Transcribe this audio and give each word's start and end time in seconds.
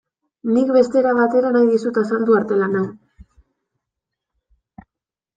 Nik 0.53 0.69
beste 0.75 0.97
era 1.01 1.09
batera 1.17 1.51
nahi 1.55 1.67
dizut 1.71 1.99
azaldu 2.01 2.37
artelan 2.37 2.77
hau. 2.79 2.83